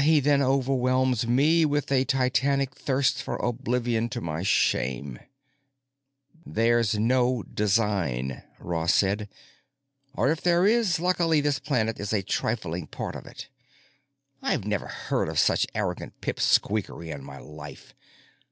He 0.00 0.18
then 0.18 0.42
overwhelms 0.42 1.28
me 1.28 1.64
with 1.64 1.92
a 1.92 2.04
titanic 2.04 2.74
thirst 2.74 3.22
for 3.22 3.36
oblivion 3.36 4.08
to 4.08 4.20
my 4.20 4.42
shame." 4.42 5.20
"There's 6.44 6.98
no 6.98 7.44
design," 7.44 8.42
Ross 8.58 8.92
said. 8.92 9.28
"Or 10.16 10.32
if 10.32 10.40
there 10.40 10.66
is, 10.66 10.98
luckily 10.98 11.40
this 11.40 11.60
planet 11.60 12.00
is 12.00 12.12
a 12.12 12.24
trifling 12.24 12.88
part 12.88 13.14
of 13.14 13.24
it. 13.24 13.48
I 14.42 14.50
have 14.50 14.64
never 14.64 14.88
heard 14.88 15.28
of 15.28 15.38
such 15.38 15.64
arrogant 15.76 16.20
pip 16.20 16.40
squeakery 16.40 17.12
in 17.12 17.22
my 17.22 17.38
life. 17.38 17.94